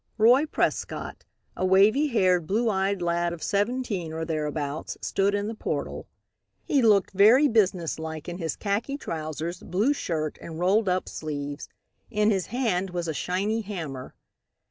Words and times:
Roy 0.17 0.47
Prescott, 0.47 1.25
a 1.55 1.63
wavy 1.63 2.07
haired, 2.07 2.47
blue 2.47 2.71
eyed 2.71 3.03
lad 3.03 3.33
of 3.33 3.43
seventeen, 3.43 4.11
or 4.11 4.25
thereabouts, 4.25 4.97
stood 4.99 5.35
in 5.35 5.45
the 5.45 5.53
portal. 5.53 6.07
He 6.63 6.81
looked 6.81 7.11
very 7.11 7.47
business 7.47 7.99
like 7.99 8.27
in 8.27 8.39
his 8.39 8.55
khaki 8.55 8.97
trousers, 8.97 9.59
blue 9.61 9.93
shirt 9.93 10.39
and 10.41 10.59
rolled 10.59 10.89
up 10.89 11.07
sleeves. 11.07 11.69
In 12.09 12.31
his 12.31 12.47
hand 12.47 12.89
was 12.89 13.07
a 13.07 13.13
shiny 13.13 13.61
hammer. 13.61 14.15